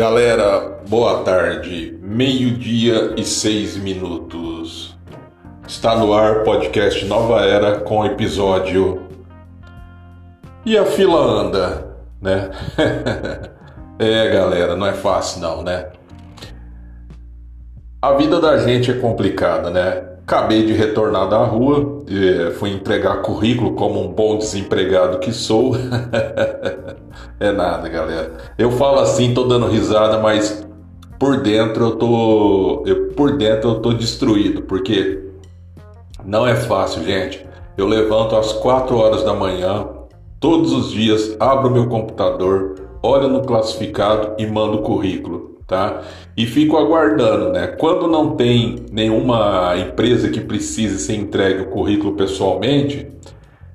[0.00, 4.96] Galera, boa tarde, meio-dia e seis minutos.
[5.68, 9.02] Está no ar podcast Nova Era com episódio.
[10.64, 12.48] E a fila anda, né?
[14.00, 15.90] é, galera, não é fácil não, né?
[18.00, 20.09] A vida da gente é complicada, né?
[20.30, 22.04] Acabei de retornar da rua,
[22.56, 25.72] fui entregar currículo como um bom desempregado que sou.
[27.40, 28.36] é nada, galera.
[28.56, 30.64] Eu falo assim, tô dando risada, mas
[31.18, 35.20] por dentro eu tô, eu, por dentro eu tô destruído, porque
[36.24, 37.44] não é fácil, gente.
[37.76, 39.84] Eu levanto às 4 horas da manhã,
[40.38, 46.02] todos os dias, abro meu computador, olho no classificado e mando currículo tá?
[46.36, 47.68] E fico aguardando, né?
[47.68, 53.06] Quando não tem nenhuma empresa que precise ser entregue o currículo pessoalmente,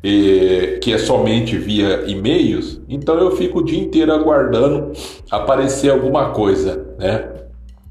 [0.03, 4.91] e, que é somente via e-mails, então eu fico o dia inteiro aguardando
[5.31, 7.29] aparecer alguma coisa, né?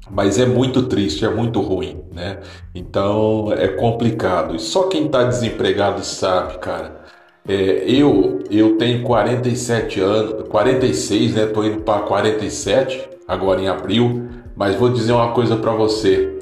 [0.09, 2.37] Mas é muito triste, é muito ruim, né?
[2.75, 4.55] Então é complicado.
[4.55, 7.03] E só quem está desempregado sabe, cara.
[7.47, 11.47] É, eu eu tenho 47 anos, 46, né?
[11.47, 16.35] Tô indo para 47 agora em abril, mas vou dizer uma coisa para você.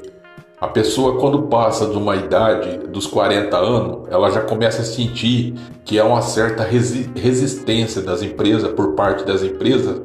[0.60, 5.54] A pessoa quando passa de uma idade dos 40 anos, ela já começa a sentir
[5.84, 10.00] que há uma certa resi resistência das empresas por parte das empresas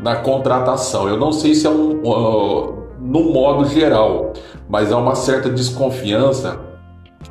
[0.00, 1.08] na contratação.
[1.08, 4.32] Eu não sei se é um uh, no modo geral,
[4.68, 6.60] mas há uma certa desconfiança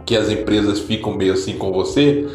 [0.05, 2.27] que as empresas ficam meio assim com você.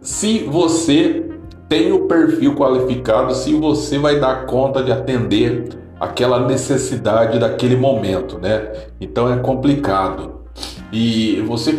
[0.00, 1.30] Se você
[1.68, 8.38] tem o perfil qualificado, se você vai dar conta de atender aquela necessidade daquele momento,
[8.38, 8.72] né?
[8.98, 10.40] Então é complicado.
[10.90, 11.72] E você,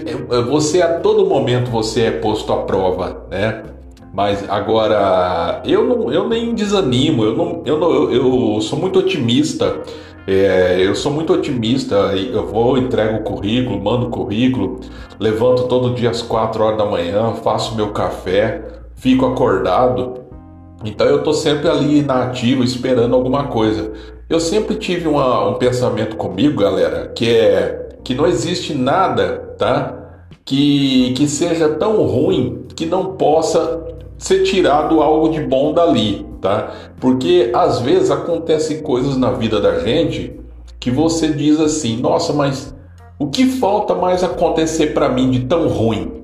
[0.47, 3.63] você a todo momento você é posto à prova, né?
[4.13, 9.81] Mas agora eu não, eu nem desanimo, eu não, eu, não, eu, sou muito otimista.
[10.27, 14.79] É, eu sou muito otimista, eu vou, entrego o currículo, mando o currículo,
[15.19, 18.61] levanto todo dia às 4 horas da manhã, faço meu café,
[18.95, 20.20] fico acordado
[20.83, 23.91] então eu estou sempre ali na ativa esperando alguma coisa.
[24.29, 29.97] Eu sempre tive uma, um pensamento comigo, galera, que é que não existe nada, tá?
[30.43, 33.85] Que, que seja tão ruim que não possa
[34.17, 36.71] ser tirado algo de bom dali, tá?
[36.99, 40.39] Porque às vezes acontecem coisas na vida da gente
[40.79, 42.73] que você diz assim: nossa, mas
[43.19, 46.20] o que falta mais acontecer para mim de tão ruim?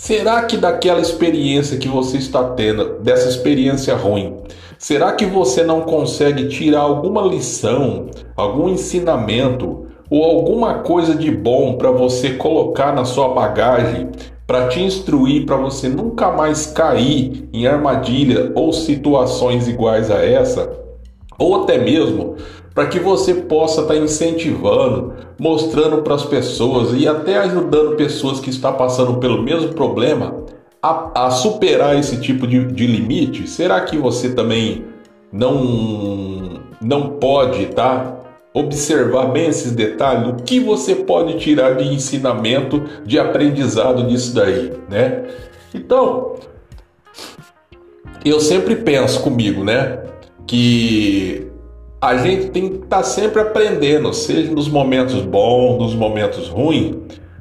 [0.00, 4.36] Será que daquela experiência que você está tendo, dessa experiência ruim,
[4.78, 11.76] será que você não consegue tirar alguma lição, algum ensinamento ou alguma coisa de bom
[11.76, 14.08] para você colocar na sua bagagem,
[14.46, 20.78] para te instruir para você nunca mais cair em armadilha ou situações iguais a essa?
[21.36, 22.36] Ou até mesmo
[22.72, 28.40] para que você possa estar tá incentivando, mostrando para as pessoas e até ajudando pessoas
[28.40, 30.44] que estão passando pelo mesmo problema
[30.82, 33.48] a, a superar esse tipo de, de, limite?
[33.48, 34.84] Será que você também
[35.32, 38.16] não, não pode tá,
[38.52, 40.28] observar bem esses detalhes?
[40.28, 45.24] O que você pode tirar de ensinamento, de aprendizado disso daí, né?
[45.72, 46.34] Então,
[48.24, 50.00] eu sempre penso comigo, né?
[50.46, 51.47] Que
[52.00, 56.96] a gente tem que estar tá sempre aprendendo, seja nos momentos bons, nos momentos ruins.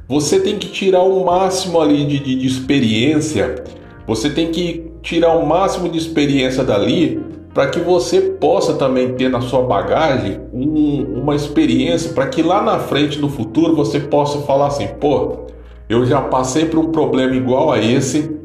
[0.07, 3.63] Você tem que tirar o máximo ali de, de, de experiência,
[4.07, 7.21] você tem que tirar o máximo de experiência dali
[7.53, 12.61] para que você possa também ter na sua bagagem um, uma experiência para que lá
[12.61, 15.47] na frente, no futuro, você possa falar assim: pô,
[15.89, 18.37] eu já passei por um problema igual a esse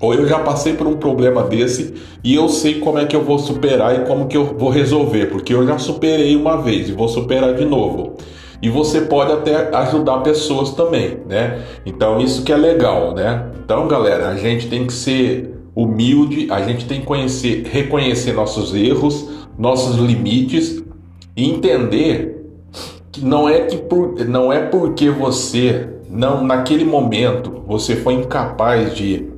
[0.00, 3.22] ou eu já passei por um problema desse e eu sei como é que eu
[3.22, 6.92] vou superar e como que eu vou resolver, porque eu já superei uma vez e
[6.92, 8.14] vou superar de novo.
[8.60, 11.62] E você pode até ajudar pessoas também, né?
[11.84, 13.50] Então isso que é legal, né?
[13.64, 18.74] Então, galera, a gente tem que ser humilde, a gente tem que conhecer, reconhecer nossos
[18.74, 19.28] erros,
[19.58, 20.82] nossos limites
[21.36, 22.46] e entender
[23.12, 28.94] que não é que por, não é porque você não naquele momento você foi incapaz
[28.94, 29.35] de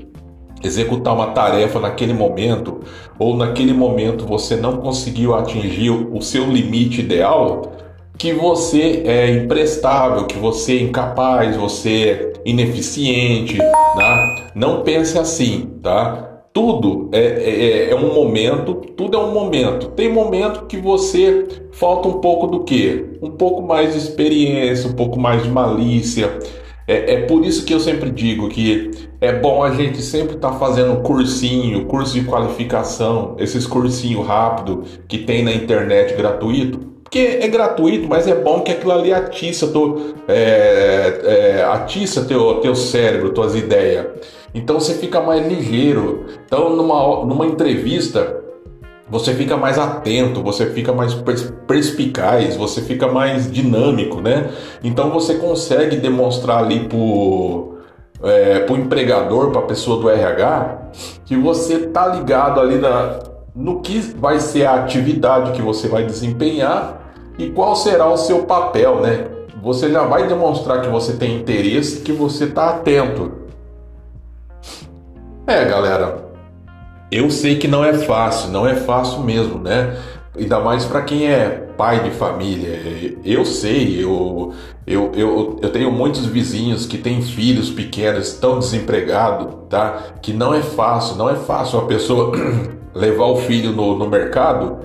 [0.62, 2.81] executar uma tarefa naquele momento
[3.19, 7.72] ou naquele momento você não conseguiu atingir o seu limite ideal,
[8.16, 14.50] que você é imprestável, que você é incapaz, você é ineficiente, tá?
[14.55, 16.25] Não pense assim, tá?
[16.52, 19.90] Tudo é, é, é, um momento, tudo é um momento.
[19.90, 23.19] Tem momento que você falta um pouco do que?
[23.22, 26.38] Um pouco mais de experiência, um pouco mais de malícia,
[26.88, 30.52] É, é por isso que eu sempre digo que é bom a gente sempre estar
[30.52, 36.78] tá fazendo cursinho, curso de qualificação, esses cursinhos rápido que tem na internet gratuito.
[37.02, 42.56] Porque é gratuito, mas é bom que aquilo ali atiça, teu, é, é, atiça teu,
[42.56, 44.06] teu cérebro, tuas ideias.
[44.54, 46.26] Então você fica mais ligeiro.
[46.44, 48.40] Então, numa, numa entrevista,
[49.08, 51.14] você fica mais atento, você fica mais
[51.66, 54.50] perspicaz, você fica mais dinâmico, né?
[54.84, 57.77] Então você consegue demonstrar ali pro,
[58.22, 60.78] é, pro empregador, para a pessoa do RH,
[61.24, 63.18] que você tá ligado ali na,
[63.54, 68.44] no que vai ser a atividade que você vai desempenhar e qual será o seu
[68.44, 69.26] papel, né?
[69.62, 73.32] Você já vai demonstrar que você tem interesse, que você está atento.
[75.46, 76.24] É, galera,
[77.10, 79.96] eu sei que não é fácil, não é fácil mesmo, né?
[80.36, 83.16] Ainda mais para quem é pai de família.
[83.25, 84.52] Eu sei, eu,
[84.84, 90.02] eu, eu, eu tenho muitos vizinhos que têm filhos pequenos, estão desempregados, tá?
[90.20, 92.32] Que não é fácil, não é fácil a pessoa
[92.92, 94.78] levar o filho no, no mercado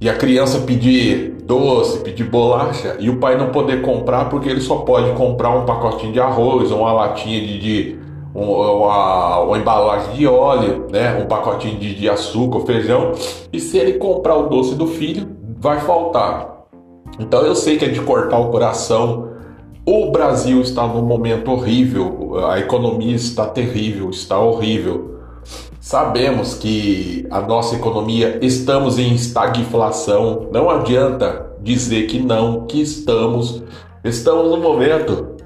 [0.00, 4.60] e a criança pedir doce, pedir bolacha e o pai não poder comprar porque ele
[4.60, 7.98] só pode comprar um pacotinho de arroz uma latinha de, de
[8.34, 11.16] uma, uma, embalagem de óleo, né?
[11.22, 13.12] um pacotinho de, de açúcar, feijão,
[13.52, 16.64] e se ele comprar o doce do filho, vai faltar.
[17.20, 19.28] Então eu sei que é de cortar o coração.
[19.86, 25.20] O Brasil está num momento horrível, a economia está terrível, está horrível.
[25.80, 30.48] Sabemos que a nossa economia estamos em estagflação.
[30.52, 33.62] Não adianta dizer que não, que estamos.
[34.02, 35.36] Estamos no momento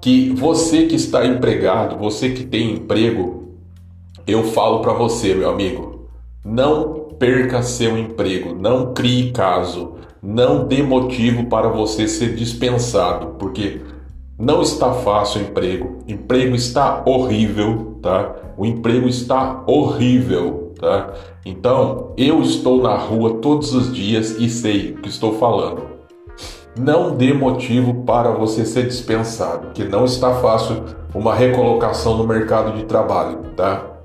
[0.00, 3.48] que você que está empregado, você que tem emprego,
[4.26, 5.95] eu falo para você, meu amigo,
[6.46, 13.80] não perca seu emprego, não crie caso, não dê motivo para você ser dispensado, porque
[14.38, 15.98] não está fácil o emprego.
[16.06, 18.36] Emprego está horrível, tá?
[18.56, 21.14] O emprego está horrível, tá?
[21.44, 25.82] Então, eu estou na rua todos os dias e sei o que estou falando.
[26.78, 32.76] Não dê motivo para você ser dispensado, que não está fácil uma recolocação no mercado
[32.76, 33.95] de trabalho, tá?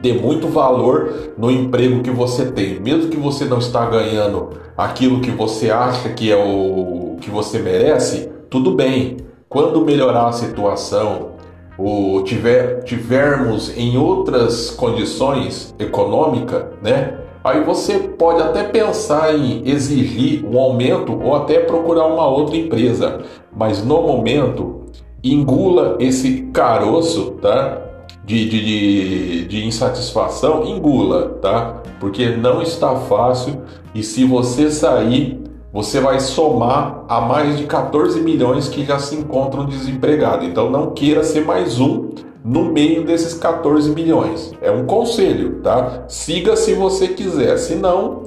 [0.00, 5.20] Dê muito valor no emprego que você tem, mesmo que você não está ganhando aquilo
[5.20, 9.16] que você acha que é o que você merece, tudo bem.
[9.48, 11.30] Quando melhorar a situação,
[11.78, 17.18] ou tiver, tivermos em outras condições econômicas, né?
[17.42, 23.20] Aí você pode até pensar em exigir um aumento ou até procurar uma outra empresa,
[23.56, 24.82] mas no momento
[25.22, 27.87] engula esse caroço, tá?
[28.28, 31.80] De, de, de, de, insatisfação, engula, tá?
[31.98, 33.62] Porque não está fácil
[33.94, 35.42] e se você sair,
[35.72, 40.46] você vai somar a mais de 14 milhões que já se encontram desempregados.
[40.46, 42.10] Então não queira ser mais um
[42.44, 44.52] no meio desses 14 milhões.
[44.60, 46.04] É um conselho, tá?
[46.06, 48.24] Siga se você quiser, se não,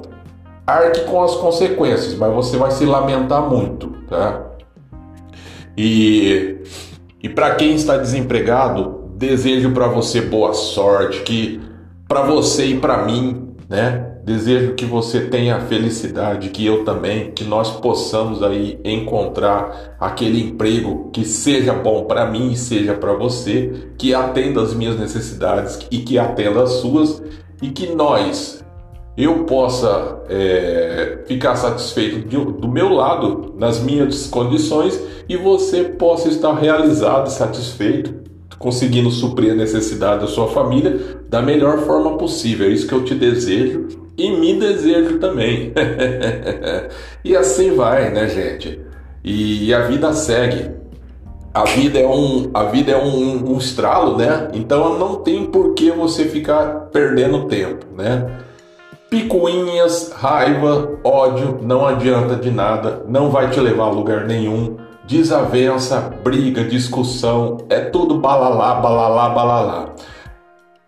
[0.66, 4.46] arque com as consequências, mas você vai se lamentar muito, tá?
[5.76, 6.58] E,
[7.22, 11.60] e para quem está desempregado, desejo para você boa sorte, que
[12.08, 14.08] para você e para mim, né?
[14.24, 21.10] Desejo que você tenha felicidade, que eu também, que nós possamos aí encontrar aquele emprego
[21.12, 25.98] que seja bom para mim e seja para você, que atenda as minhas necessidades e
[25.98, 27.22] que atenda as suas
[27.60, 28.64] e que nós,
[29.16, 36.54] eu possa é, ficar satisfeito do meu lado, nas minhas condições e você possa estar
[36.54, 38.21] realizado, satisfeito,
[38.62, 42.68] conseguindo suprir a necessidade da sua família da melhor forma possível.
[42.68, 45.72] É isso que eu te desejo e me desejo também.
[47.24, 48.80] e assim vai, né, gente?
[49.24, 50.70] E a vida segue.
[51.52, 54.48] A vida é um, a vida é um, um estralo, né?
[54.54, 58.38] Então não tem por que você ficar perdendo tempo, né?
[59.10, 64.76] Picuinhas, raiva, ódio, não adianta de nada, não vai te levar a lugar nenhum.
[65.12, 69.88] Desavença, briga, discussão, é tudo balalá, balalá, balalá.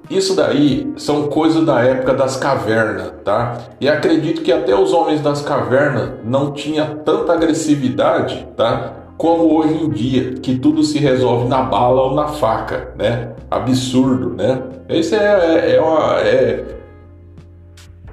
[0.09, 3.59] Isso daí são coisas da época das cavernas, tá?
[3.78, 8.95] E acredito que até os homens das cavernas não tinham tanta agressividade, tá?
[9.19, 13.35] Como hoje em dia, que tudo se resolve na bala ou na faca, né?
[13.50, 14.62] Absurdo, né?
[14.88, 16.64] Esse é, é, é, uma, é...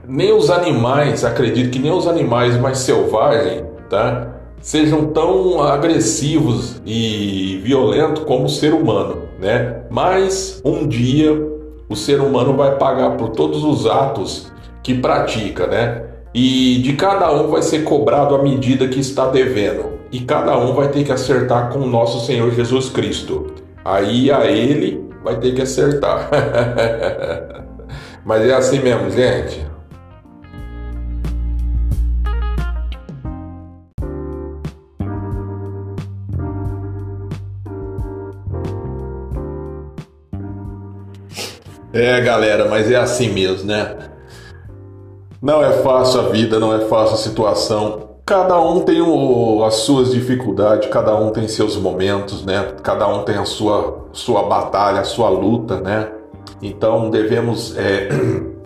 [0.05, 4.30] Nem os animais, acredito que nem os animais mais selvagens, tá?
[4.61, 9.81] Sejam tão agressivos e violentos como o ser humano, né?
[9.89, 11.33] Mas um dia
[11.89, 14.51] o ser humano vai pagar por todos os atos
[14.83, 16.03] que pratica, né?
[16.33, 19.99] E de cada um vai ser cobrado a medida que está devendo.
[20.11, 23.47] e cada um vai ter que acertar com o nosso Senhor Jesus Cristo.
[23.83, 26.29] Aí a ele vai ter que acertar.
[28.25, 29.65] Mas é assim mesmo, gente.
[41.93, 43.97] É, galera, mas é assim mesmo, né?
[45.41, 48.11] Não é fácil a vida, não é fácil a situação.
[48.25, 52.75] Cada um tem o, as suas dificuldades, cada um tem seus momentos, né?
[52.81, 56.09] Cada um tem a sua, sua batalha, a sua luta, né?
[56.61, 58.07] Então devemos, é,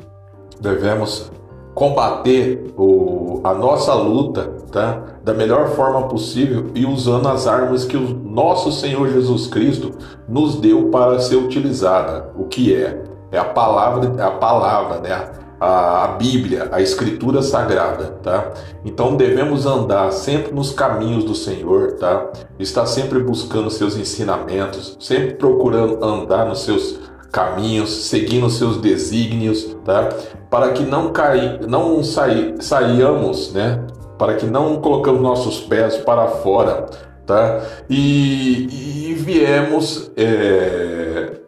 [0.61, 1.31] devemos
[1.73, 5.01] combater o, a nossa luta tá?
[5.23, 9.91] da melhor forma possível e usando as armas que o nosso Senhor Jesus Cristo
[10.27, 12.29] nos deu para ser utilizada.
[12.37, 13.14] O que é?
[13.35, 15.11] É a palavra, a palavra, né?
[15.59, 18.53] A, a Bíblia, a Escritura Sagrada, tá?
[18.85, 22.27] Então devemos andar sempre nos caminhos do Senhor, tá?
[22.57, 26.97] Estar sempre buscando seus ensinamentos, sempre procurando andar nos seus
[27.29, 30.07] caminhos, seguindo seus desígnios, tá?
[30.49, 33.85] Para que não cair, não sair, saiamos, né?
[34.17, 36.85] Para que não colocamos nossos pés para fora,
[37.25, 37.61] tá?
[37.89, 41.44] E, e viemos é,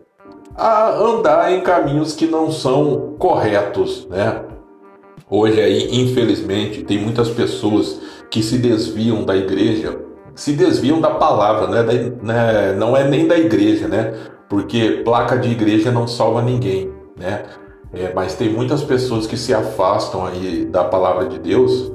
[0.57, 4.41] a andar em caminhos que não são corretos, né?
[5.29, 9.99] Hoje aí, infelizmente, tem muitas pessoas que se desviam da igreja,
[10.33, 11.83] se desviam da palavra, né?
[11.83, 12.73] Da, né?
[12.73, 14.13] Não é nem da igreja, né?
[14.49, 17.43] Porque placa de igreja não salva ninguém, né?
[17.93, 21.91] É, mas tem muitas pessoas que se afastam aí da palavra de Deus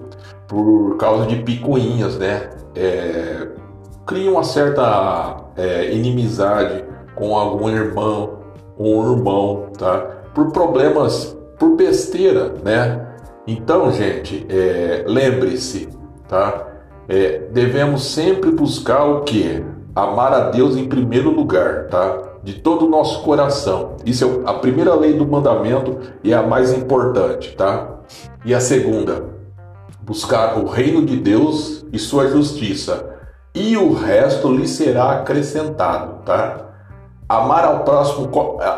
[0.47, 2.51] por causa de picuinhas, né?
[2.77, 3.49] É,
[4.07, 8.42] criam uma certa é, inimizade com algum irmão,
[8.83, 9.99] um irmão, tá?
[10.35, 13.09] Por problemas, por besteira, né?
[13.47, 15.89] Então, gente, é, lembre-se,
[16.29, 16.67] tá?
[17.09, 19.65] É, devemos sempre buscar o que?
[19.95, 22.19] Amar a Deus em primeiro lugar, tá?
[22.43, 23.97] De todo o nosso coração.
[24.07, 27.99] Isso é a primeira lei do mandamento e é a mais importante, tá?
[28.45, 29.25] E a segunda,
[30.03, 33.11] buscar o reino de Deus e sua justiça,
[33.55, 36.72] e o resto lhe será acrescentado, tá?
[37.37, 38.29] Amar ao próximo,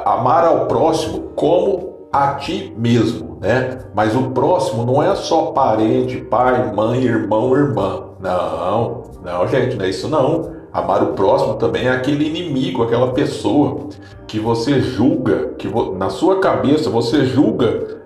[0.04, 3.78] amar ao próximo como a ti mesmo, né?
[3.92, 8.04] Mas o próximo não é só parente, pai, mãe, irmão, irmã.
[8.20, 10.54] Não, não, gente, não é isso não.
[10.72, 13.88] Amar o próximo também é aquele inimigo, aquela pessoa
[14.26, 18.02] que você julga, que na sua cabeça você julga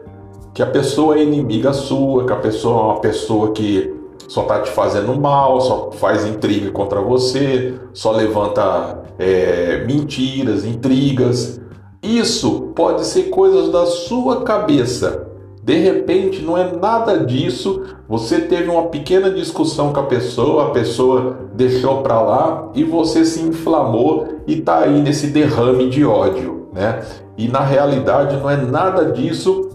[0.54, 3.97] que a pessoa é inimiga sua, que a pessoa é uma pessoa que
[4.28, 11.60] só tá te fazendo mal, só faz intriga contra você, só levanta é, mentiras, intrigas.
[12.02, 15.26] Isso pode ser coisas da sua cabeça.
[15.64, 17.82] De repente, não é nada disso.
[18.08, 23.24] Você teve uma pequena discussão com a pessoa, a pessoa deixou para lá e você
[23.24, 27.02] se inflamou e tá aí nesse derrame de ódio, né?
[27.36, 29.67] E na realidade não é nada disso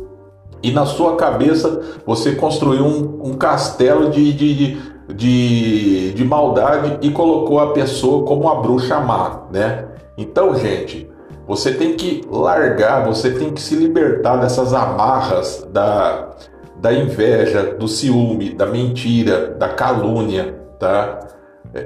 [0.63, 4.77] e na sua cabeça você construiu um, um castelo de, de,
[5.13, 9.85] de, de, maldade e colocou a pessoa como uma bruxa má, né?
[10.17, 11.09] Então, gente,
[11.45, 16.29] você tem que largar, você tem que se libertar dessas amarras da,
[16.79, 21.19] da inveja, do ciúme, da mentira, da calúnia, tá?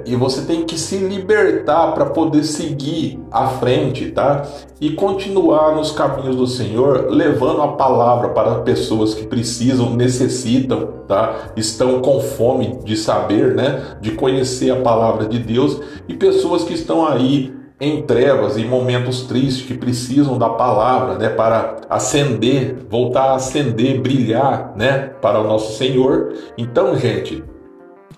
[0.06, 4.46] E você tem que se libertar para poder seguir à frente, tá?
[4.82, 11.51] E continuar nos caminhos do Senhor, levando a palavra para pessoas que precisam, necessitam, tá?
[11.56, 13.98] Estão com fome de saber, né?
[14.01, 19.22] De conhecer a palavra de Deus e pessoas que estão aí em trevas, em momentos
[19.22, 25.44] tristes, que precisam da palavra, né, para acender, voltar a acender, brilhar, né, para o
[25.44, 26.34] nosso Senhor.
[26.58, 27.44] Então, gente,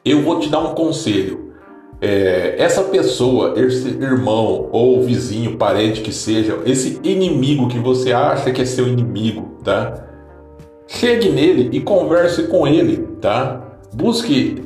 [0.05, 1.48] eu vou te dar um conselho
[2.01, 8.51] é, essa pessoa, esse irmão ou vizinho, parente que seja, esse inimigo que você acha
[8.51, 10.05] que é seu inimigo, tá?
[10.87, 13.61] Chegue nele e converse com ele, tá?
[13.93, 14.63] Busque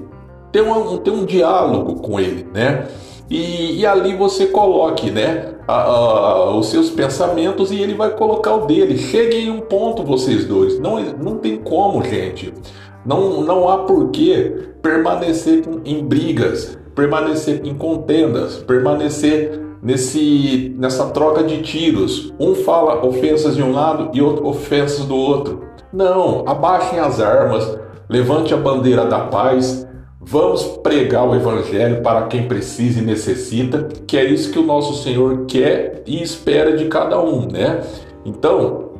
[0.52, 2.88] ter um, ter um diálogo com ele, né?
[3.30, 5.56] E, e ali você coloque, né?
[5.68, 8.98] A, a, os seus pensamentos e ele vai colocar o dele.
[8.98, 10.78] Chegue em um ponto vocês dois.
[10.80, 12.54] Não, não tem como, gente.
[13.06, 21.62] Não, não há porquê permanecer em brigas, permanecer em contendas, permanecer nesse, nessa troca de
[21.62, 22.34] tiros.
[22.40, 25.64] Um fala ofensas de um lado e outro ofensas do outro.
[25.92, 27.78] Não, abaixem as armas,
[28.10, 29.88] levante a bandeira da paz.
[30.20, 35.04] Vamos pregar o Evangelho para quem precisa e necessita, que é isso que o nosso
[35.04, 37.84] Senhor quer e espera de cada um, né?
[38.24, 38.92] Então,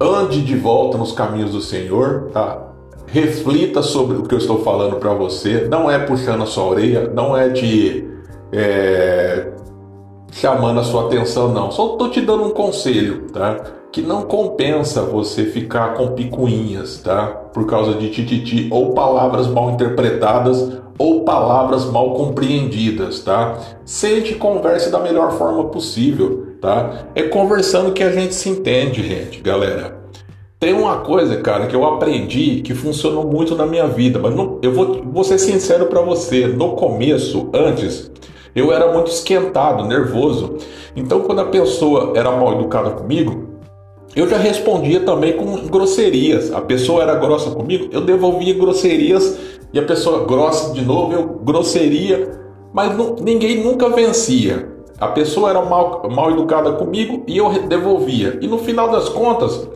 [0.00, 2.71] ande de volta nos caminhos do Senhor, tá?
[3.12, 5.68] Reflita sobre o que eu estou falando para você.
[5.70, 8.08] Não é puxando a sua orelha, não é te
[8.50, 9.52] é,
[10.32, 11.70] chamando a sua atenção, não.
[11.70, 13.60] Só estou te dando um conselho, tá?
[13.92, 17.26] Que não compensa você ficar com picuinhas, tá?
[17.26, 23.58] Por causa de tititi ou palavras mal interpretadas ou palavras mal compreendidas, tá?
[23.84, 27.08] Sente e converse da melhor forma possível, tá?
[27.14, 30.01] É conversando que a gente se entende, gente, galera.
[30.62, 34.60] Tem uma coisa, cara, que eu aprendi que funcionou muito na minha vida, mas não,
[34.62, 36.46] eu vou, vou ser sincero para você.
[36.46, 38.08] No começo, antes,
[38.54, 40.58] eu era muito esquentado, nervoso.
[40.94, 43.48] Então, quando a pessoa era mal educada comigo,
[44.14, 46.52] eu já respondia também com grosserias.
[46.52, 49.36] A pessoa era grossa comigo, eu devolvia grosserias
[49.72, 52.38] e a pessoa grossa de novo, eu grosseria,
[52.72, 54.70] mas não, ninguém nunca vencia.
[55.00, 58.38] A pessoa era mal, mal educada comigo e eu devolvia.
[58.40, 59.68] E no final das contas,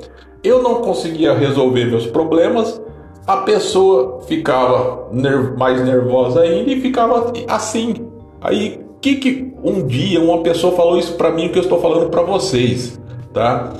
[0.42, 2.80] eu não conseguia resolver meus problemas,
[3.26, 7.94] a pessoa ficava ner mais nervosa ainda e ficava assim.
[8.40, 12.08] Aí, que que um dia uma pessoa falou isso para mim que eu estou falando
[12.08, 13.00] para vocês,
[13.32, 13.72] tá?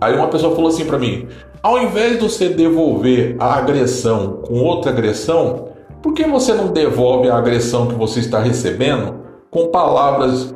[0.00, 1.26] Aí uma pessoa falou assim para mim:
[1.62, 5.68] ao invés de você devolver a agressão com outra agressão,
[6.02, 9.14] por que você não devolve a agressão que você está recebendo
[9.50, 10.54] com palavras,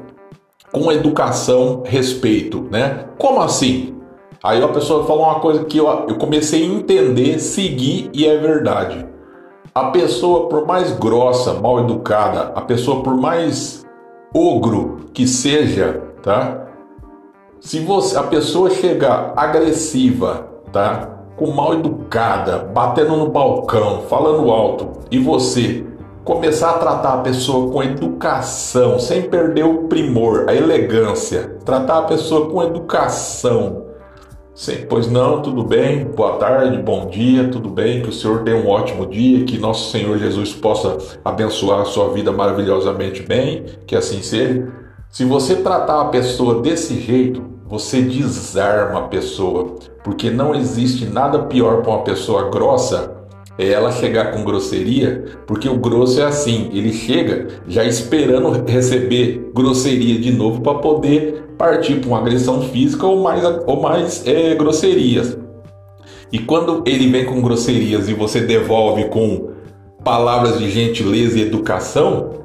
[0.70, 3.06] com educação, respeito, né?
[3.16, 3.97] Como assim?
[4.42, 8.36] Aí a pessoa falou uma coisa que eu, eu comecei a entender, seguir e é
[8.36, 9.04] verdade.
[9.74, 13.84] A pessoa, por mais grossa, mal educada, a pessoa, por mais
[14.34, 16.66] ogro que seja, tá?
[17.60, 21.18] Se você, a pessoa chegar agressiva, tá?
[21.36, 25.84] Com mal educada, batendo no balcão, falando alto, e você
[26.24, 32.02] começar a tratar a pessoa com educação, sem perder o primor, a elegância, tratar a
[32.02, 33.87] pessoa com educação,
[34.58, 38.56] Sim, pois não, tudo bem, boa tarde, bom dia, tudo bem, que o Senhor tenha
[38.56, 43.94] um ótimo dia, que nosso Senhor Jesus possa abençoar a sua vida maravilhosamente bem, que
[43.94, 44.66] assim seja.
[45.10, 51.44] Se você tratar a pessoa desse jeito, você desarma a pessoa, porque não existe nada
[51.44, 53.16] pior para uma pessoa grossa
[53.58, 59.50] é ela chegar com grosseria, porque o grosso é assim, ele chega já esperando receber
[59.52, 64.54] grosseria de novo para poder partir para uma agressão física ou mais, ou mais é,
[64.54, 65.36] grosserias.
[66.30, 69.50] E quando ele vem com grosserias e você devolve com
[70.04, 72.38] palavras de gentileza e educação,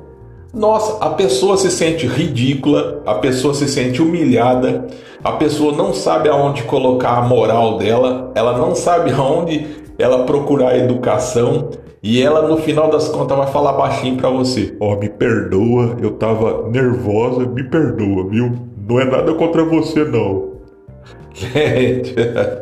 [0.54, 4.88] nossa, a pessoa se sente ridícula, a pessoa se sente humilhada,
[5.24, 10.78] a pessoa não sabe aonde colocar a moral dela, ela não sabe aonde ela procurar
[10.78, 11.70] educação
[12.02, 15.96] e ela no final das contas vai falar baixinho para você: Ó, oh, me perdoa,
[16.02, 18.52] eu tava nervosa, me perdoa, viu?
[18.88, 20.52] Não é nada contra você, não.
[21.34, 22.14] Gente,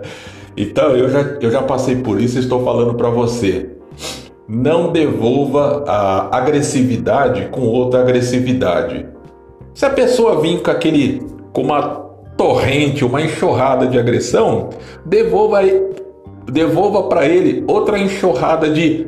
[0.56, 3.72] então eu já, eu já passei por isso e estou falando para você.
[4.48, 9.08] Não devolva a agressividade com outra agressividade.
[9.74, 14.70] Se a pessoa vir com aquele, com uma torrente, uma enxurrada de agressão,
[15.06, 15.62] devolva
[16.52, 19.08] devolva para ele outra enxurrada de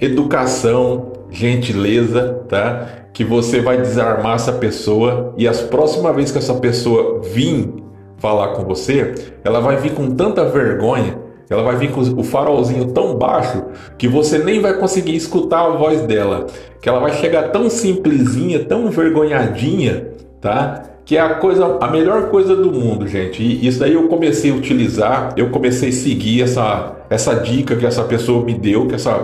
[0.00, 2.86] educação, gentileza, tá?
[3.12, 7.74] Que você vai desarmar essa pessoa e as próximas vezes que essa pessoa vir
[8.18, 9.14] falar com você,
[9.44, 11.18] ela vai vir com tanta vergonha,
[11.50, 13.64] ela vai vir com o farolzinho tão baixo
[13.96, 16.46] que você nem vai conseguir escutar a voz dela,
[16.80, 20.08] que ela vai chegar tão simplesinha, tão vergonhadinha,
[20.40, 20.82] tá?
[21.08, 23.42] Que é a coisa, a melhor coisa do mundo, gente.
[23.42, 27.86] E isso daí eu comecei a utilizar, eu comecei a seguir essa, essa dica que
[27.86, 29.14] essa pessoa me deu, que essa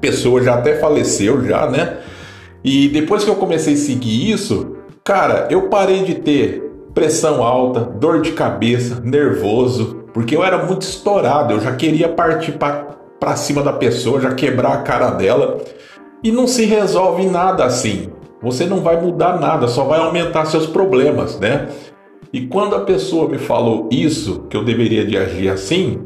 [0.00, 1.98] pessoa já até faleceu já, né?
[2.64, 6.62] E depois que eu comecei a seguir isso, cara, eu parei de ter
[6.94, 12.52] pressão alta, dor de cabeça, nervoso, porque eu era muito estourado, eu já queria partir
[12.52, 15.58] para cima da pessoa, já quebrar a cara dela.
[16.24, 18.08] E não se resolve nada assim
[18.42, 21.68] você não vai mudar nada, só vai aumentar seus problemas, né?
[22.32, 26.00] E quando a pessoa me falou isso, que eu deveria de agir assim,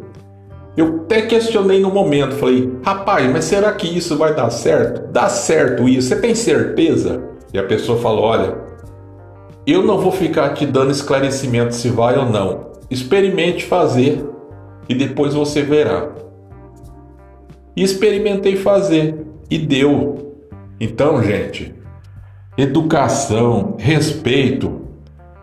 [0.76, 5.10] eu até questionei no momento, falei, rapaz, mas será que isso vai dar certo?
[5.10, 6.08] Dá certo isso?
[6.08, 7.22] Você tem certeza?
[7.54, 8.58] E a pessoa falou, olha,
[9.66, 12.72] eu não vou ficar te dando esclarecimento se vai ou não.
[12.90, 14.24] Experimente fazer
[14.88, 16.10] e depois você verá.
[17.74, 20.36] E experimentei fazer e deu.
[20.78, 21.74] Então, gente,
[22.58, 24.80] Educação, respeito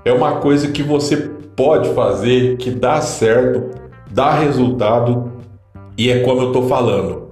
[0.03, 1.15] é uma coisa que você
[1.55, 3.69] pode fazer, que dá certo,
[4.09, 5.31] dá resultado
[5.95, 7.29] e é como eu estou falando.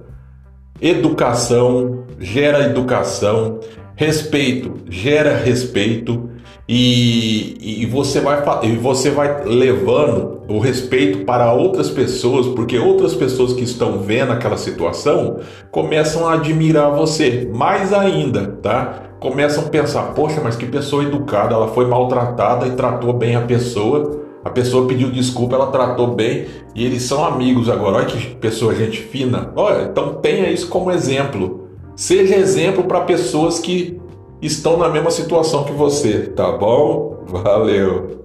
[0.80, 3.58] Educação gera educação,
[3.96, 6.30] respeito gera respeito
[6.74, 13.14] e, e você vai e você vai levando o respeito para outras pessoas, porque outras
[13.14, 19.02] pessoas que estão vendo aquela situação começam a admirar você mais ainda, tá?
[19.20, 23.42] Começam a pensar, poxa, mas que pessoa educada, ela foi maltratada e tratou bem a
[23.42, 24.22] pessoa.
[24.42, 27.98] A pessoa pediu desculpa, ela tratou bem e eles são amigos agora.
[27.98, 29.52] Olha que pessoa gente fina.
[29.54, 31.68] Olha, então tenha isso como exemplo.
[31.94, 34.00] Seja exemplo para pessoas que
[34.42, 37.22] estão na mesma situação que você, tá bom?
[37.26, 38.20] Valeu!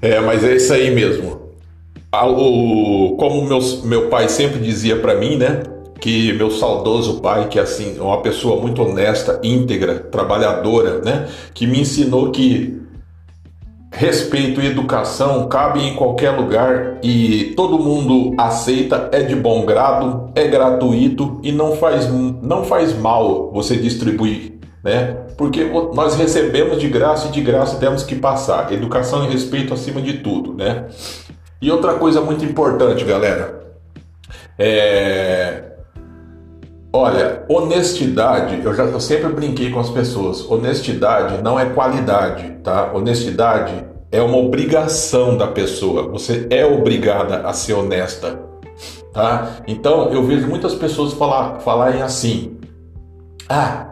[0.00, 1.42] É, mas é isso aí mesmo.
[2.12, 5.64] O, como meus, meu pai sempre dizia para mim, né?
[5.98, 11.26] Que meu saudoso pai, que é assim, uma pessoa muito honesta, íntegra, trabalhadora, né?
[11.54, 12.83] Que me ensinou que
[13.94, 20.30] respeito e educação cabem em qualquer lugar e todo mundo aceita, é de bom grado,
[20.34, 25.16] é gratuito e não faz, não faz mal você distribuir, né?
[25.36, 28.72] Porque nós recebemos de graça e de graça temos que passar.
[28.72, 30.86] Educação e respeito acima de tudo, né?
[31.62, 33.60] E outra coisa muito importante, galera,
[34.58, 35.73] é
[36.96, 40.48] Olha, honestidade, eu já eu sempre brinquei com as pessoas.
[40.48, 42.92] Honestidade não é qualidade, tá?
[42.94, 46.06] Honestidade é uma obrigação da pessoa.
[46.10, 48.40] Você é obrigada a ser honesta,
[49.12, 49.56] tá?
[49.66, 52.60] Então eu vejo muitas pessoas falar, falarem assim:
[53.48, 53.88] "Ah,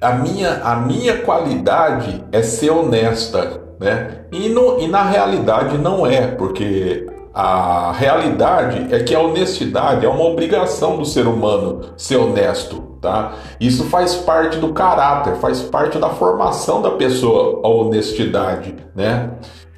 [0.00, 4.24] a minha a minha qualidade é ser honesta", né?
[4.32, 7.06] E, no, e na realidade não é, porque
[7.38, 13.34] a realidade é que a honestidade é uma obrigação do ser humano ser honesto, tá?
[13.60, 19.32] Isso faz parte do caráter, faz parte da formação da pessoa, a honestidade, né?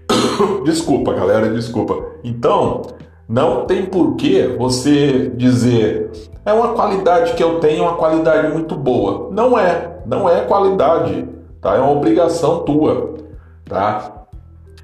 [0.64, 2.00] desculpa, galera, desculpa.
[2.22, 2.82] Então,
[3.28, 6.12] não tem porquê você dizer
[6.46, 9.30] é uma qualidade que eu tenho, uma qualidade muito boa.
[9.32, 11.28] Não é, não é qualidade,
[11.60, 11.74] tá?
[11.74, 13.16] É uma obrigação tua,
[13.64, 14.26] tá?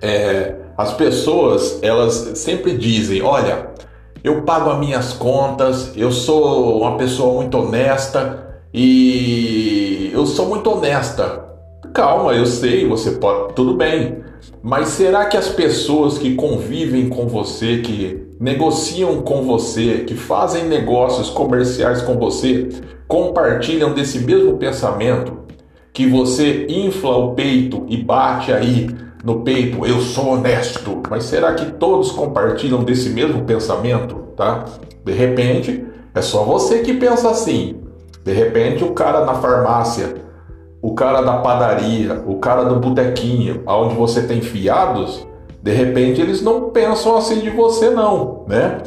[0.02, 3.68] É, as pessoas, elas sempre dizem: olha,
[4.22, 10.70] eu pago as minhas contas, eu sou uma pessoa muito honesta e eu sou muito
[10.70, 11.44] honesta.
[11.92, 14.24] Calma, eu sei, você pode, tudo bem.
[14.62, 20.64] Mas será que as pessoas que convivem com você, que negociam com você, que fazem
[20.64, 22.68] negócios comerciais com você,
[23.06, 25.44] compartilham desse mesmo pensamento?
[25.92, 28.88] Que você infla o peito e bate aí
[29.24, 31.02] no peito, eu sou honesto.
[31.08, 34.66] Mas será que todos compartilham desse mesmo pensamento, tá?
[35.02, 37.80] De repente, é só você que pensa assim.
[38.22, 40.16] De repente, o cara na farmácia,
[40.82, 45.26] o cara da padaria, o cara do botequinho, aonde você tem fiados,
[45.62, 48.82] de repente eles não pensam assim de você não, né?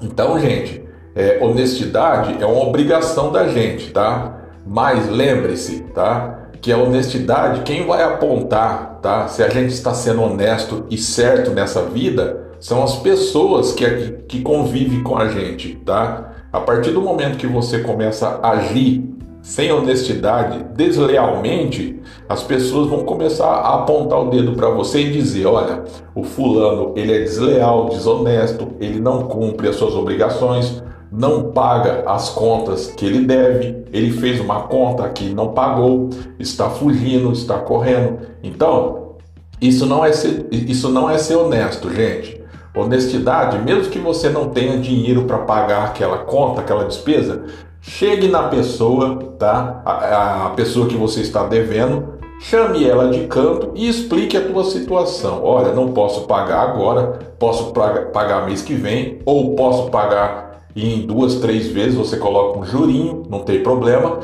[0.00, 0.82] Então, gente,
[1.14, 4.38] é, honestidade é uma obrigação da gente, tá?
[4.66, 6.41] Mas lembre-se, tá?
[6.62, 9.26] Que a honestidade, quem vai apontar, tá?
[9.26, 13.84] Se a gente está sendo honesto e certo nessa vida, são as pessoas que,
[14.28, 16.32] que convivem com a gente, tá?
[16.52, 19.02] A partir do momento que você começa a agir
[19.42, 25.46] sem honestidade, deslealmente, as pessoas vão começar a apontar o dedo para você e dizer:
[25.46, 25.82] olha,
[26.14, 30.80] o fulano ele é desleal, desonesto, ele não cumpre as suas obrigações,
[31.12, 36.70] não paga as contas que ele deve, ele fez uma conta que não pagou, está
[36.70, 38.20] fugindo, está correndo.
[38.42, 39.16] Então,
[39.60, 42.40] isso não é ser, isso não é ser honesto, gente.
[42.74, 47.44] Honestidade, mesmo que você não tenha dinheiro para pagar aquela conta, aquela despesa,
[47.82, 49.82] chegue na pessoa, tá?
[49.84, 54.64] A, a pessoa que você está devendo, chame ela de canto e explique a tua
[54.64, 55.44] situação.
[55.44, 57.72] Olha, não posso pagar agora, posso
[58.12, 62.64] pagar mês que vem, ou posso pagar e em duas, três vezes você coloca um
[62.64, 64.18] jurinho, não tem problema,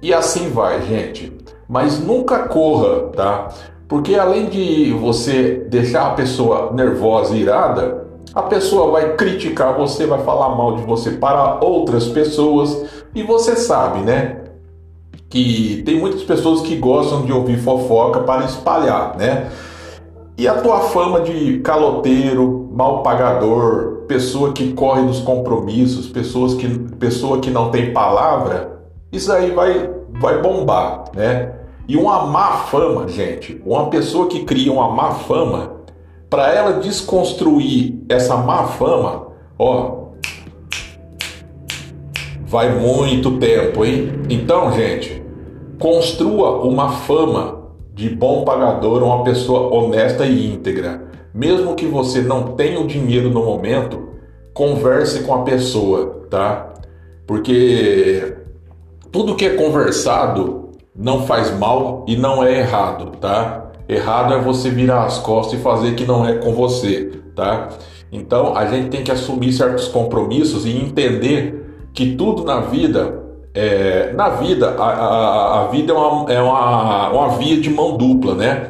[0.00, 1.32] e assim vai, gente.
[1.68, 3.48] Mas nunca corra, tá?
[3.88, 10.06] Porque além de você deixar a pessoa nervosa e irada, a pessoa vai criticar você,
[10.06, 12.84] vai falar mal de você para outras pessoas,
[13.14, 14.42] e você sabe, né?
[15.28, 19.48] Que tem muitas pessoas que gostam de ouvir fofoca para espalhar, né?
[20.36, 26.66] E a tua fama de caloteiro, mal pagador, pessoa que corre dos compromissos, pessoas que,
[26.98, 28.80] pessoa que não tem palavra,
[29.12, 31.52] isso aí vai, vai bombar, né?
[31.86, 35.78] E uma má fama, gente, uma pessoa que cria uma má fama,
[36.28, 40.08] para ela desconstruir essa má fama, ó,
[42.46, 44.12] vai muito tempo, hein?
[44.28, 45.22] Então, gente,
[45.78, 47.58] construa uma fama
[47.94, 51.07] de bom pagador, uma pessoa honesta e íntegra.
[51.34, 54.08] Mesmo que você não tenha o dinheiro no momento,
[54.52, 56.74] converse com a pessoa, tá?
[57.26, 58.36] Porque
[59.12, 63.70] tudo que é conversado não faz mal e não é errado, tá?
[63.88, 67.68] Errado é você virar as costas e fazer que não é com você, tá?
[68.10, 73.22] Então a gente tem que assumir certos compromissos e entender que tudo na vida
[73.54, 77.96] é, na vida a, a, a vida é, uma, é uma, uma via de mão
[77.96, 78.68] dupla, né?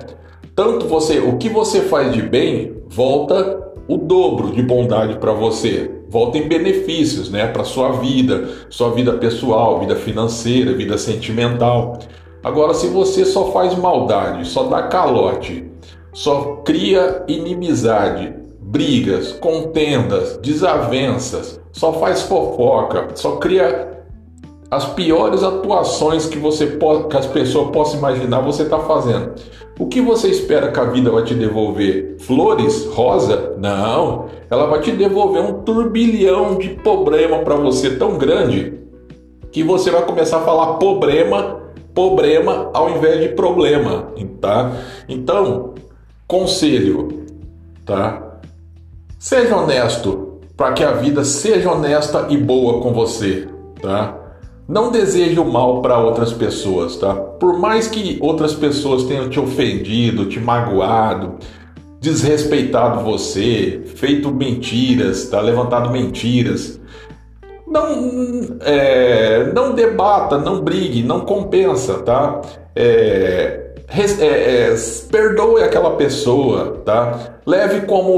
[0.58, 5.88] Tanto você, o que você faz de bem volta o dobro de bondade para você,
[6.08, 12.00] volta em benefícios, né, para sua vida, sua vida pessoal, vida financeira, vida sentimental.
[12.42, 15.64] Agora, se você só faz maldade, só dá calote,
[16.12, 23.88] só cria inimizade, brigas, contendas, desavenças, só faz fofoca, só cria
[24.70, 29.34] as piores atuações que você pode, que as pessoas possam imaginar você está fazendo.
[29.78, 32.16] O que você espera que a vida vai te devolver?
[32.18, 32.86] Flores?
[32.86, 33.54] Rosa?
[33.58, 34.26] Não.
[34.50, 38.74] Ela vai te devolver um turbilhão de problema para você tão grande
[39.52, 41.58] que você vai começar a falar problema
[41.98, 44.72] problema ao invés de problema, tá?
[45.08, 45.74] Então,
[46.28, 47.24] conselho,
[47.84, 48.38] tá?
[49.18, 53.48] Seja honesto para que a vida seja honesta e boa com você,
[53.82, 54.16] tá?
[54.68, 57.14] Não deseje o mal para outras pessoas, tá?
[57.14, 61.36] Por mais que outras pessoas tenham te ofendido, te magoado,
[61.98, 65.40] desrespeitado você, feito mentiras, tá?
[65.40, 66.78] Levantado mentiras,
[67.66, 72.42] não, é, não debata, não brigue, não compensa, tá?
[72.76, 74.76] É, é, é,
[75.10, 77.38] perdoe aquela pessoa, tá?
[77.46, 78.12] Leve como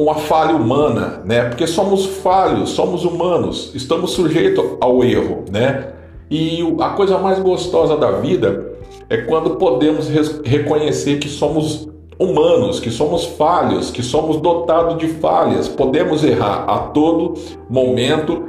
[0.00, 1.48] uma falha humana, né?
[1.48, 5.95] Porque somos falhos, somos humanos, estamos sujeitos ao erro, né?
[6.30, 8.72] E a coisa mais gostosa da vida
[9.08, 10.08] é quando podemos
[10.44, 16.78] reconhecer que somos humanos, que somos falhos, que somos dotados de falhas, podemos errar a
[16.78, 17.34] todo
[17.68, 18.44] momento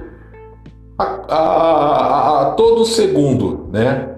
[0.97, 4.15] a, a, a todo segundo, né?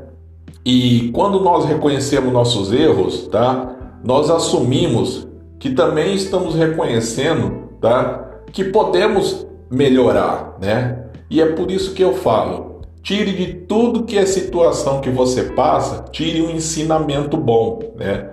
[0.64, 3.76] E quando nós reconhecemos nossos erros, tá?
[4.04, 8.42] Nós assumimos que também estamos reconhecendo, tá?
[8.54, 11.06] Que podemos melhorar, né?
[11.30, 12.69] E é por isso que eu falo,
[13.02, 18.30] tire de tudo que é situação que você passa, tire um ensinamento bom, né?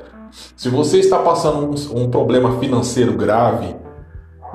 [0.57, 3.75] Se você está passando um, um problema financeiro grave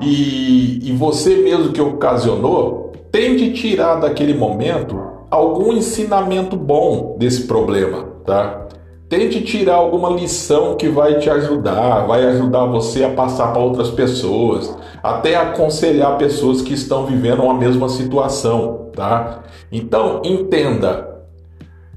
[0.00, 8.04] e, e você mesmo que ocasionou, tente tirar daquele momento algum ensinamento bom desse problema,
[8.24, 8.66] tá?
[9.08, 13.90] Tente tirar alguma lição que vai te ajudar, vai ajudar você a passar para outras
[13.90, 19.42] pessoas, até aconselhar pessoas que estão vivendo a mesma situação, tá?
[19.72, 21.24] Então, entenda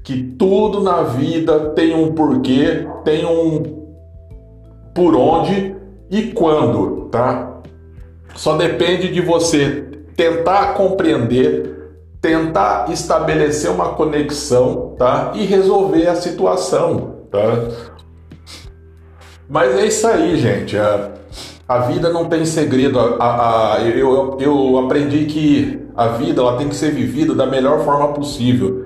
[0.02, 3.62] que tudo na vida tem um porquê, tem um
[4.94, 5.76] por onde
[6.10, 7.60] e quando, tá?
[8.34, 9.84] Só depende de você
[10.16, 15.32] tentar compreender, tentar estabelecer uma conexão, tá?
[15.34, 17.68] E resolver a situação, tá?
[19.48, 20.78] Mas é isso aí, gente.
[20.78, 21.15] A,
[21.68, 22.98] a vida não tem segredo.
[22.98, 27.46] A, a, a, eu, eu aprendi que a vida ela tem que ser vivida da
[27.46, 28.84] melhor forma possível.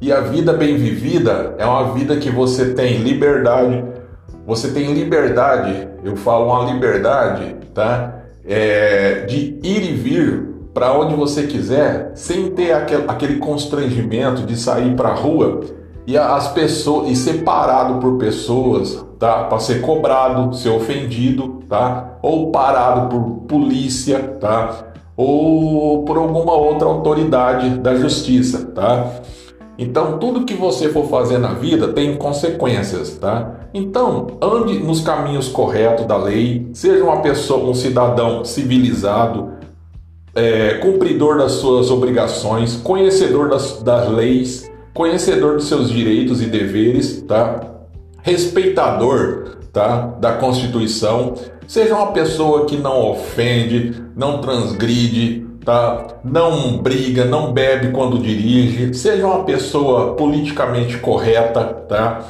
[0.00, 3.84] E a vida bem vivida é uma vida que você tem liberdade.
[4.46, 8.22] Você tem liberdade, eu falo uma liberdade, tá?
[8.44, 14.56] É, de ir e vir para onde você quiser, sem ter aquele, aquele constrangimento de
[14.56, 15.60] sair para a rua
[16.06, 19.44] e as pessoas e ser parado por pessoas, tá?
[19.44, 22.18] Para ser cobrado, ser ofendido, tá?
[22.20, 24.92] Ou parado por polícia, tá?
[25.16, 29.22] Ou por alguma outra autoridade da justiça, tá?
[29.78, 33.60] Então, tudo que você for fazer na vida tem consequências, tá?
[33.72, 39.52] Então, ande nos caminhos corretos da lei, seja uma pessoa, um cidadão civilizado,
[40.34, 47.22] é, cumpridor das suas obrigações, conhecedor das, das leis, conhecedor dos seus direitos e deveres,
[47.22, 47.60] tá?
[48.22, 50.14] Respeitador, tá?
[50.20, 51.34] Da Constituição.
[51.70, 56.04] Seja uma pessoa que não ofende, não transgride, tá?
[56.24, 58.92] Não briga, não bebe quando dirige.
[58.92, 62.22] Seja uma pessoa politicamente correta, tá?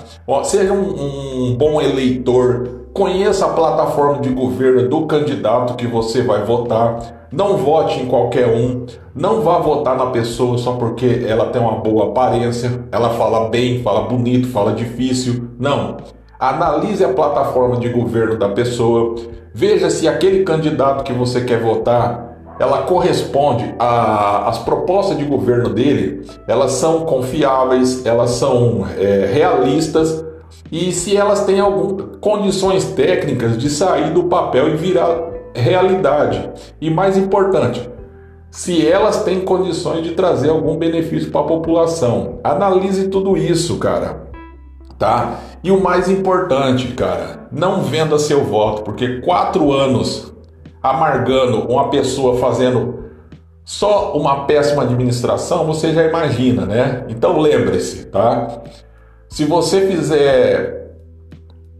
[0.45, 2.89] Seja um, um bom eleitor.
[2.93, 8.49] Conheça a plataforma de governo do candidato que você vai votar não vote em qualquer
[8.49, 13.49] um, não vá votar na pessoa só porque ela tem uma boa aparência, ela fala
[13.49, 15.49] bem, fala bonito, fala difícil.
[15.57, 15.99] Não.
[16.41, 19.15] Analise a plataforma de governo da pessoa,
[19.53, 26.27] veja se aquele candidato que você quer votar ela corresponde às propostas de governo dele,
[26.47, 30.23] elas são confiáveis, elas são é, realistas
[30.71, 36.51] e se elas têm algumas condições técnicas de sair do papel e virar realidade.
[36.79, 37.89] E mais importante,
[38.51, 42.41] se elas têm condições de trazer algum benefício para a população.
[42.45, 44.30] Analise tudo isso, cara.
[45.01, 45.41] Tá?
[45.65, 50.31] E o mais importante, cara, não venda seu voto, porque quatro anos
[50.83, 53.07] amargando uma pessoa fazendo
[53.65, 57.07] só uma péssima administração, você já imagina, né?
[57.09, 58.61] Então lembre-se, tá?
[59.27, 60.93] Se você fizer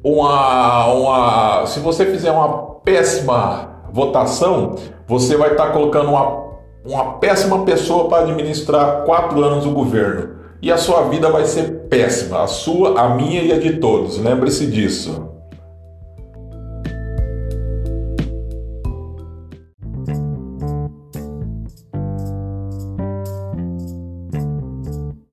[0.03, 6.43] uma, uma, se você fizer uma péssima votação, você vai estar tá colocando uma,
[6.87, 10.40] uma péssima pessoa para administrar quatro anos o governo.
[10.63, 14.19] E a sua vida vai ser péssima, a sua, a minha e a de todos.
[14.19, 15.30] Lembre-se disso.